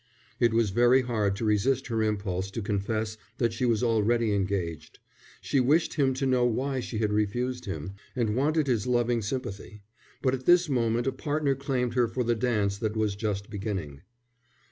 It 0.39 0.51
was 0.51 0.71
very 0.71 1.03
hard 1.03 1.35
to 1.35 1.45
resist 1.45 1.85
her 1.85 2.01
impulse 2.01 2.49
to 2.49 2.63
confess 2.63 3.19
that 3.37 3.53
she 3.53 3.67
was 3.67 3.83
already 3.83 4.33
engaged. 4.33 4.97
She 5.41 5.59
wished 5.59 5.93
him 5.93 6.15
to 6.15 6.25
know 6.25 6.43
why 6.43 6.79
she 6.79 6.97
had 6.97 7.13
refused 7.13 7.65
him, 7.65 7.91
and 8.15 8.35
wanted 8.35 8.65
his 8.65 8.87
loving 8.87 9.21
sympathy. 9.21 9.83
But 10.23 10.33
at 10.33 10.47
this 10.47 10.67
moment 10.67 11.05
a 11.05 11.11
partner 11.11 11.53
claimed 11.53 11.93
her 11.93 12.07
for 12.07 12.23
the 12.23 12.33
dance 12.33 12.79
that 12.79 12.97
was 12.97 13.15
just 13.15 13.51
beginning. 13.51 14.01